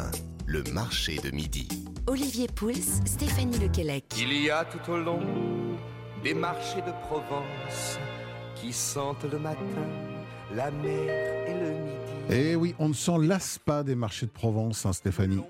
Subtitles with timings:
[0.00, 0.10] 1,
[0.46, 1.68] le marché de midi.
[2.06, 4.04] Olivier Pouls, Stéphanie Lequelec.
[4.18, 5.20] Il y a tout au long
[6.22, 7.98] des marchés de Provence
[8.56, 9.86] qui sentent le matin
[10.54, 12.10] la mer et le midi.
[12.30, 15.42] Eh oui, on ne s'en lasse pas des marchés de Provence, hein, Stéphanie.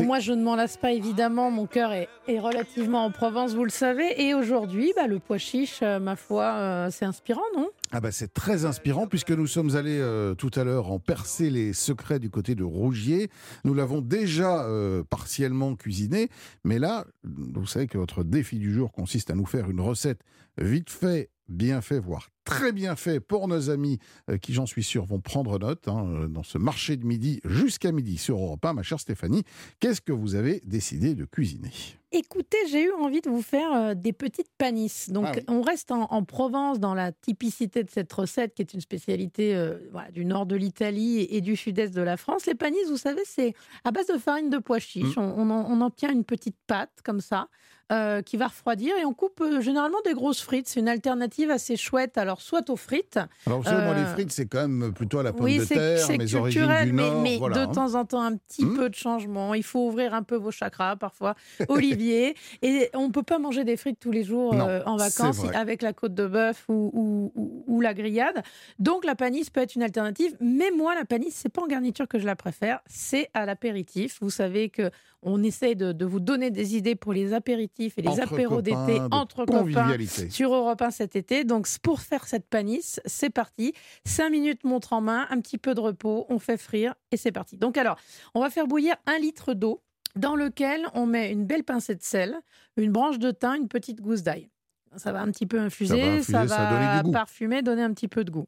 [0.00, 1.50] Non, moi je ne m'en lasse pas évidemment.
[1.50, 4.22] Mon cœur est, est relativement en Provence, vous le savez.
[4.22, 7.68] Et aujourd'hui, bah, le pois chiche, euh, ma foi, euh, c'est inspirant, non?
[7.94, 11.50] Ah bah c'est très inspirant puisque nous sommes allés euh, tout à l'heure en percer
[11.50, 13.28] les secrets du côté de Rougier.
[13.64, 16.30] Nous l'avons déjà euh, partiellement cuisiné,
[16.64, 20.20] mais là, vous savez que votre défi du jour consiste à nous faire une recette
[20.56, 23.98] vite fait, bien fait, voire très bien fait pour nos amis
[24.30, 27.40] euh, qui, j'en suis sûr, vont prendre note hein, euh, dans ce marché de midi
[27.44, 29.44] jusqu'à midi sur Europe 1, ma chère Stéphanie.
[29.80, 31.70] Qu'est-ce que vous avez décidé de cuisiner?
[32.14, 35.08] Écoutez, j'ai eu envie de vous faire euh, des petites panisses.
[35.08, 35.42] Donc, Ah oui.
[35.48, 39.54] on reste en, en Provence dans la typicité de cette recette qui est une spécialité
[39.54, 42.44] euh, voilà, du nord de l'Italie et, et du sud-est de la France.
[42.44, 43.54] Les panisses, vous savez, c'est
[43.84, 45.16] à base de farine de pois chiche.
[45.16, 45.20] Mm.
[45.20, 47.48] On, on en, on en tient une petite pâte comme ça.
[47.90, 50.66] euh, qui va refroidir et on coupe euh, généralement des grosses frites.
[50.66, 52.16] C'est une alternative assez chouette.
[52.16, 55.32] Alors, soit aux frites, Alors, moi, les Euh, frites, c'est quand même plutôt à la
[55.32, 57.22] pomme oui, de terre, culturel, du mais, Nord.
[57.22, 57.66] mais voilà, de hein.
[57.72, 58.76] temps en temps, un petit Hmm.
[58.76, 59.54] peu de changement.
[59.54, 61.34] Il faut ouvrir un peu vos chakras parfois.
[61.68, 62.34] Olivier.
[62.62, 65.40] et on ne peut pas manger des frites tous les jours Non, euh, en vacances
[65.54, 68.42] avec la côte de bœuf ou, ou- ou- ou la grillade.
[68.78, 70.36] Donc la panisse peut être une alternative.
[70.40, 72.80] Mais moi, la panisse, c'est pas en garniture que je la préfère.
[72.86, 74.18] C'est à l'apéritif.
[74.20, 74.90] Vous savez que
[75.24, 78.60] on essaie de, de vous donner des idées pour les apéritifs et les Entre apéros
[78.60, 79.96] d'été entre copains
[80.30, 81.44] sur Europe 1 cet été.
[81.44, 83.72] Donc, pour faire cette panisse, c'est parti.
[84.04, 87.32] Cinq minutes montre en main, un petit peu de repos, on fait frire et c'est
[87.32, 87.56] parti.
[87.56, 87.96] Donc, alors,
[88.34, 89.82] on va faire bouillir un litre d'eau
[90.16, 92.36] dans lequel on met une belle pincée de sel,
[92.76, 94.50] une branche de thym, une petite gousse d'ail.
[94.96, 97.12] Ça va un petit peu infuser, ça infuser, va, ça va donner du goût.
[97.12, 98.46] parfumer, donner un petit peu de goût.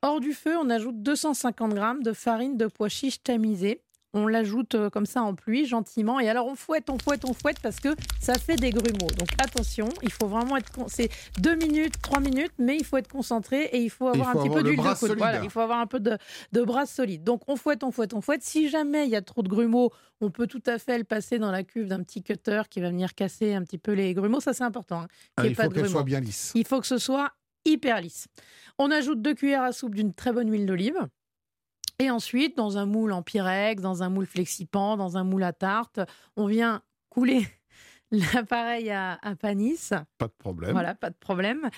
[0.00, 3.82] Hors du feu, on ajoute 250 grammes de farine de pois chiche tamisée.
[4.14, 6.20] On l'ajoute euh, comme ça en pluie, gentiment.
[6.20, 7.88] Et alors, on fouette, on fouette, on fouette parce que
[8.20, 9.10] ça fait des grumeaux.
[9.18, 10.70] Donc, attention, il faut vraiment être.
[10.70, 14.32] con- C'est deux minutes, trois minutes, mais il faut être concentré et il faut avoir
[14.32, 15.08] faut un petit peu le d'huile de coude.
[15.18, 16.18] Voilà, il faut avoir un peu de,
[16.52, 17.24] de bras solide.
[17.24, 18.42] Donc, on fouette, on fouette, on fouette.
[18.42, 19.90] Si jamais il y a trop de grumeaux,
[20.20, 22.90] on peut tout à fait le passer dans la cuve d'un petit cutter qui va
[22.90, 24.40] venir casser un petit peu les grumeaux.
[24.40, 25.00] Ça, c'est important.
[25.00, 26.52] hein, y Ah, il pas faut qu'elle soit bien lisse.
[26.54, 27.30] Il faut que ce soit
[27.64, 28.26] hyper lisse.
[28.78, 30.98] On ajoute deux cuillères à soupe d'une très bonne huile d'olive.
[32.02, 35.52] Et ensuite, dans un moule en pyrex, dans un moule flexipan, dans un moule à
[35.52, 36.00] tarte,
[36.34, 37.46] on vient couler
[38.34, 39.92] l'appareil à, à panisse.
[40.18, 40.72] Pas de problème.
[40.72, 41.68] Voilà, pas de problème.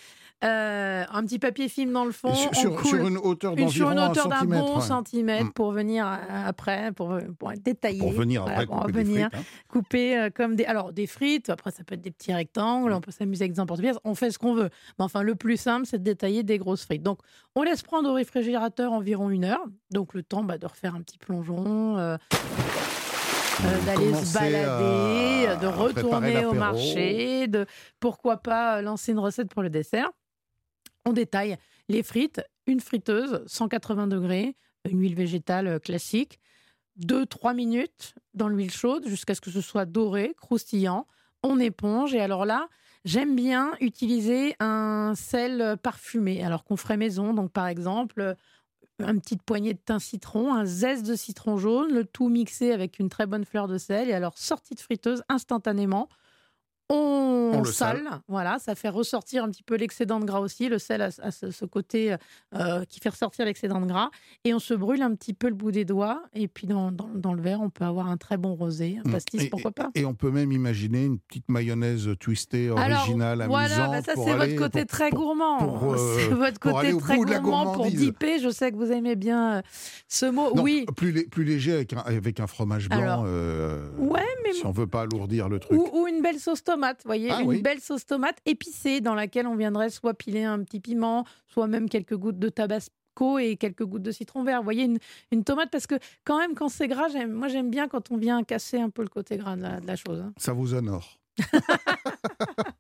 [0.44, 2.34] Euh, un petit papier film dans le fond.
[2.34, 4.64] Sur, on sur- coule sur une hauteur une- sur d'environ une un hauteur d'un centimètre.
[4.66, 4.80] bon ouais.
[4.82, 5.52] centimètre Mm.
[5.52, 8.00] pour venir euh, après, pour, pour être détaillé.
[8.00, 9.40] Pour venir Voilà, après pour couper des venir frites.
[9.40, 9.44] hein.
[9.68, 12.96] couper euh, comme des alors des frites après ça peut être des petits rectangles Mm.
[12.96, 15.56] on peut s'amuser avec des emporte-pièces on fait ce qu'on veut mais enfin le plus
[15.56, 17.20] simple c'est de détailler des grosses frites donc
[17.54, 21.00] on laisse prendre au réfrigérateur environ une heure donc le temps bah, de refaire un
[21.02, 22.16] petit plongeon euh,
[23.86, 27.66] d'aller se balader à de retourner au marché de
[28.00, 30.10] pourquoi pas euh, lancer une recette pour le dessert
[31.04, 31.56] on détaille
[31.88, 34.56] les frites une friteuse 180 degrés
[34.90, 36.40] une huile végétale euh, classique
[37.00, 41.06] 2-3 minutes dans l'huile chaude jusqu'à ce que ce soit doré, croustillant.
[41.42, 42.68] On éponge et alors là,
[43.04, 47.34] j'aime bien utiliser un sel parfumé, alors qu'on ferait maison.
[47.34, 48.36] Donc par exemple,
[49.00, 52.98] une petite poignée de thym citron, un zeste de citron jaune, le tout mixé avec
[52.98, 56.08] une très bonne fleur de sel et alors sortie de friteuse instantanément.
[56.90, 58.20] On, On le sale, sale.
[58.28, 60.68] voilà, ça fait ressortir un petit peu l'excédent de gras aussi.
[60.68, 62.14] Le sel a, a ce, ce côté
[62.54, 64.10] euh, qui fait ressortir l'excédent de gras.
[64.44, 66.22] Et on se brûle un petit peu le bout des doigts.
[66.34, 69.08] Et puis dans, dans- dans le verre, on peut avoir un très bon rosé, un
[69.08, 69.12] Mm.
[69.12, 69.90] pastis, Et- pourquoi pas.
[69.94, 73.90] Et on peut même imaginer une petite mayonnaise twistée, Alors, originale, voilà, amusante.
[73.92, 75.58] bah ça c'est votre côté pour- très gourmand.
[75.58, 77.98] pour, euh, c'est votre côté très gourmand pour gourmandise.
[78.00, 78.38] dipper.
[78.40, 79.62] Je sais que vous aimez bien euh,
[80.08, 80.54] ce mot.
[80.54, 80.84] Non, oui.
[80.96, 82.98] plus, lé- plus léger avec un, avec un fromage blanc.
[83.00, 85.78] Alors, euh, Ouais, mais Si on veut pas alourdir le truc.
[85.80, 87.62] Ou, ou une belle sauce tomate, vous voyez, Ah une oui.
[87.62, 91.88] belle sauce tomate épicée dans laquelle on viendrait soit piler un petit piment, soit même
[91.88, 94.58] quelques gouttes de tabasco et quelques gouttes de citron vert.
[94.58, 94.98] Vous voyez, une,
[95.30, 98.16] une tomate, parce que quand même, quand c'est gras, j'aime- moi j'aime bien quand on
[98.16, 100.20] vient casser un peu le côté gras de la, de la chose.
[100.20, 100.32] hein.
[100.36, 101.18] Ça vous honore.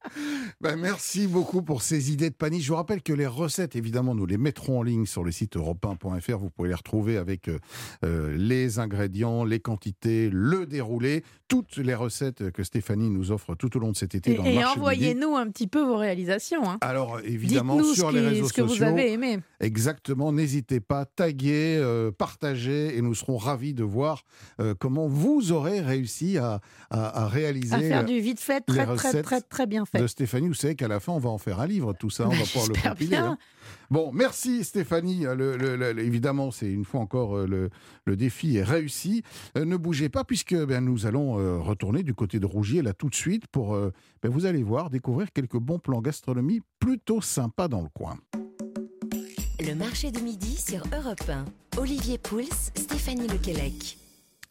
[0.60, 2.62] Ben, merci beaucoup pour ces idées de panique.
[2.62, 5.56] Je vous rappelle que les recettes, évidemment, nous les mettrons en ligne sur le site
[5.56, 6.38] europe1.fr.
[6.38, 7.58] Vous pouvez les retrouver avec euh,
[8.04, 13.76] euh, les ingrédients, les quantités, le déroulé, toutes les recettes que Stéphanie nous offre tout
[13.76, 16.68] au long de cet été Et, dans le et envoyez-nous un petit peu vos réalisations.
[16.68, 16.78] hein.
[16.80, 19.38] Alors évidemment sur les réseaux ce que vous sociaux, avez aimé.
[19.60, 20.32] exactement.
[20.32, 24.24] N'hésitez pas, taguer, euh, partager, et nous serons ravis de voir
[24.60, 28.86] euh, comment vous aurez réussi à, à- à réaliser À faire du vite fait, très,
[28.96, 29.98] très, très, très bien fait.
[30.04, 32.26] Euh, Stéphanie, vous savez qu'à la fin, on va en faire un livre, tout ça,
[32.26, 33.10] on va pouvoir le compiler.
[33.10, 33.26] bien.
[33.32, 33.38] hein.
[33.90, 35.22] Bon, merci Stéphanie.
[35.24, 37.70] Le- le- le- évidemment, c'est une fois encore euh, le,
[38.04, 39.22] le défi est réussi.
[39.56, 42.92] Euh, ne bougez pas puisque ben, nous allons euh, retourner du côté de Rougier là
[42.92, 43.92] tout de suite pour, euh,
[44.22, 48.16] ben, vous allez voir, découvrir quelques bons plans gastronomie plutôt sympas dans le coin.
[49.60, 51.44] Le marché de midi sur Europe 1.
[51.80, 52.42] Olivier Pouls,
[52.74, 53.96] Stéphanie Lequelec.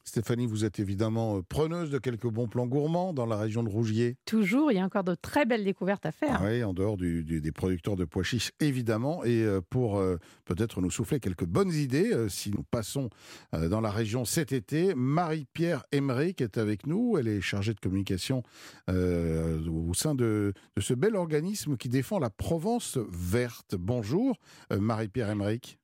[0.06, 3.70] Stéphanie, vous êtes évidemment euh, preneuse de quelques bons plans gourmands dans la région de
[3.70, 4.18] Rougier.
[4.26, 6.42] Toujours, il y a encore de très belles découvertes à faire.
[6.44, 9.24] Oui, en dehors du- du- des producteurs de pois chiches, évidemment.
[9.24, 13.10] Et euh, pour euh, peut-être nous souffler quelques bonnes idées, euh, si nous passons
[13.56, 17.18] euh, dans la région cet été, Marie-Pierre Emmerich est avec nous.
[17.18, 18.44] Elle est chargée de communication
[18.90, 23.76] euh, au sein de, de ce bel organisme qui défend la Provence verte.
[23.80, 24.36] Bonjour,
[24.74, 25.80] euh, Marie-Pierre Emmerich.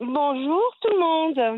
[0.00, 0.98] Bonjour tout le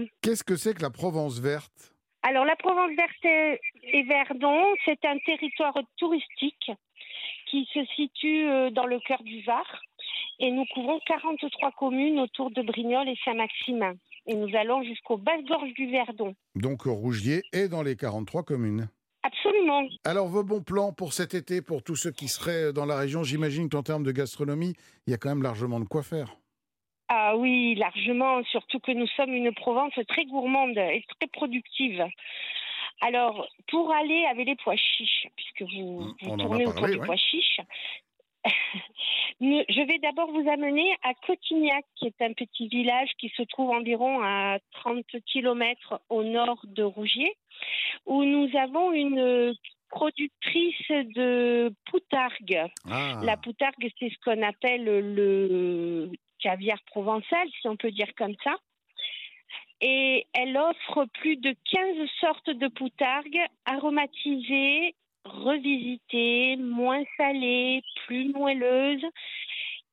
[0.01, 0.09] monde.
[0.23, 1.95] Qu'est-ce que c'est que la Provence verte?
[2.23, 6.71] Alors la Provence verte et Verdon, c'est un territoire touristique
[7.51, 9.67] qui se situe euh, dans le cœur du Var
[10.39, 13.95] et nous couvrons 43 communes autour de Brignoles et Saint-Maximin.
[14.27, 16.35] Et nous allons jusqu'aux basses gorges du Verdon.
[16.55, 18.89] Donc Rougier est dans les 43 communes.
[19.23, 19.87] Absolument.
[20.05, 23.23] Alors, vos bons plans pour cet été, pour tous ceux qui seraient dans la région,
[23.23, 24.75] j'imagine qu'en termes de gastronomie,
[25.07, 26.37] il y a quand même largement de quoi faire.
[27.13, 32.07] Ah oui, largement, surtout que nous sommes une Provence très gourmande et très productive.
[33.01, 37.07] Alors, pour aller avec les pois chiches, puisque vous, Mm, vous tournez autour des ouais.
[37.07, 37.61] pois chiches,
[39.41, 43.71] je vais d'abord vous amener à Cotignac, qui est un petit village qui se trouve
[43.71, 47.35] environ à 30 km au nord de Rougier,
[48.07, 49.53] où nous avons une
[49.91, 52.63] productrice de poutargue.
[52.91, 56.11] Ah, La poutargue, c'est ce qu'on appelle le
[56.41, 58.57] caviar provençal, si on peut dire comme ça.
[59.81, 64.95] Et elle offre plus de 15 sortes de poutargues aromatisées,
[65.25, 69.07] revisitées, moins salées, plus moelleuses,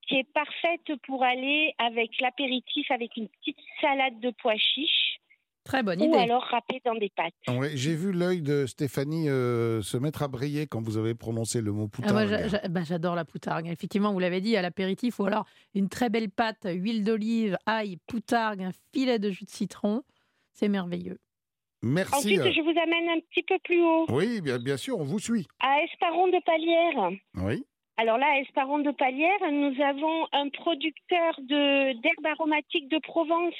[0.08, 5.20] qui est parfaite pour aller avec l'apéritif, avec une petite salade de pois chiches,
[5.68, 6.18] Très bonne ou idée.
[6.18, 7.34] alors râpée dans des pâtes.
[7.50, 11.60] ouais, j'ai vu l'œil de Stéphanie euh, se mettre à briller quand vous avez prononcé
[11.62, 12.30] le mot Ah, poutargue.
[12.30, 13.68] moi, bah, J'adore la poutargue.
[13.68, 17.98] Effectivement, vous l'avez dit, à l'apéritif, ou alors une très belle pâte, huile d'olive, ail,
[18.08, 20.04] poutargue, un filet de jus de citron.
[20.54, 21.20] C'est merveilleux.
[21.84, 22.16] Merci.
[22.16, 25.04] Ensuite, euh, je vous amène un petit peu plus haut, Oui, bien, bien sûr, on
[25.04, 25.46] vous suit.
[25.60, 27.12] à Esparon de Palière.
[27.36, 27.64] Oui.
[27.98, 33.54] Alors là, à Esparon de Palière, nous avons un producteur d'herbes aromatiques de Provence.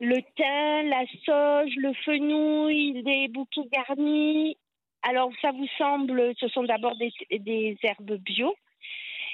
[0.00, 4.56] Le thym, la sauge, le fenouil, des bouquets garnis.
[5.02, 8.54] Alors ça vous semble, ce sont d'abord des, des herbes bio.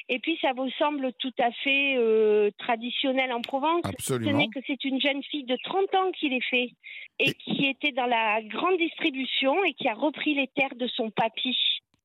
[0.09, 3.83] Et puis ça vous semble tout à fait euh, traditionnel en Provence.
[3.85, 4.39] Ce Absolument.
[4.39, 6.71] n'est que c'est une jeune fille de 30 ans qui les fait
[7.19, 11.11] et qui était dans la grande distribution et qui a repris les terres de son
[11.11, 11.57] papy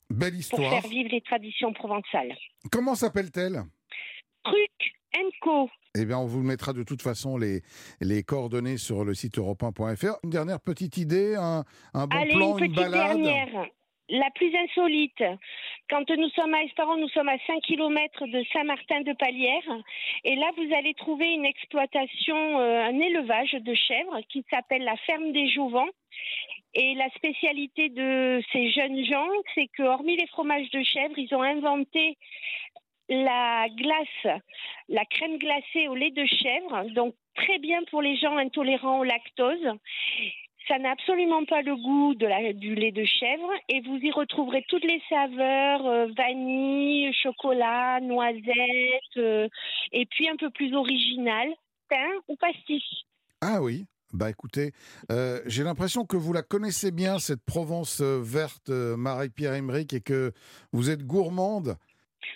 [0.10, 0.72] Belle pour histoire.
[0.82, 2.36] faire vivre les traditions provençales.
[2.72, 3.62] Comment s'appelle-t-elle?
[4.44, 4.96] Truc
[5.42, 5.70] Co.
[5.98, 7.64] Eh bien, on vous mettra de toute façon les,
[8.00, 9.62] les coordonnées sur le site europe
[10.24, 13.22] Une dernière petite idée, un, un bon Allez, plan, une une, petite balade.
[13.22, 13.68] dernière.
[14.08, 15.24] La plus insolite.
[15.90, 19.64] Quand nous sommes à Esparon, nous sommes à 5 km de Saint-Martin-de-Palière.
[20.24, 24.96] Et là, vous allez trouver une exploitation, euh, un élevage de chèvres qui s'appelle la
[25.06, 25.90] ferme des Jouvents.
[26.74, 31.34] Et la spécialité de ces jeunes gens, c'est que, hormis les fromages de chèvre, ils
[31.36, 32.18] ont inventé
[33.12, 34.40] la glace,
[34.88, 39.04] la crème glacée au lait de chèvre, donc très bien pour les gens intolérants au
[39.04, 39.68] lactose.
[40.68, 44.86] Ça n'a absolument pas le goût du lait de chèvre et vous y retrouverez toutes
[44.86, 49.50] les saveurs, euh, vanille, chocolat, noisette, euh,
[49.92, 51.50] et puis un peu plus original,
[51.90, 52.84] pain ou pastis.
[53.42, 54.74] Ah oui bah écoutez,
[55.10, 60.34] euh, j'ai l'impression que vous la connaissez bien, cette Provence verte, Marie-Pierre Emmerich, et que
[60.74, 61.78] vous êtes gourmande.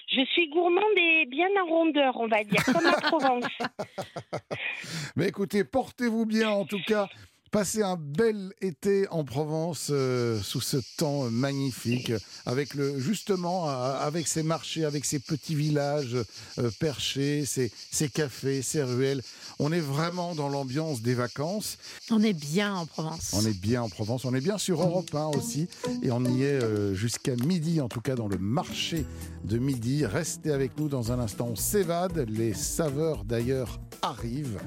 [0.07, 3.45] Je suis gourmande et bien en rondeur, on va dire, comme la Provence.
[5.15, 7.07] Mais écoutez, portez-vous bien en tout cas.
[7.51, 12.11] Passez un bel été en Provence euh, sous ce temps magnifique,
[12.45, 16.17] avec le justement euh, avec ces marchés, avec ces petits villages
[16.57, 19.21] euh, perchés, ces, ces cafés, ces ruelles.
[19.59, 21.77] On est vraiment dans l'ambiance des vacances.
[22.11, 23.31] On est bien en Provence.
[23.33, 25.69] On est bien en Provence, on est bien sur Europe 1 aussi,
[26.03, 29.05] et on y est euh, jusqu'à midi, en tout cas dans le marché
[29.45, 30.05] de midi.
[30.05, 34.59] Restez avec nous dans un instant, on s'évade, les saveurs d'ailleurs arrivent.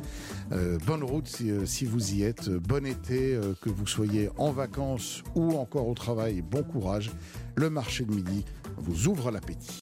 [0.52, 4.31] Euh, bonne route si, euh, si vous y êtes, bon été, euh, que vous soyez
[4.38, 7.11] en vacances ou encore au travail, bon courage.
[7.55, 8.45] Le marché de midi
[8.78, 9.76] vous ouvre l'appétit.